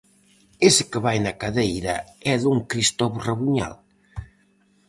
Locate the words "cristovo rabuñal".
2.71-3.73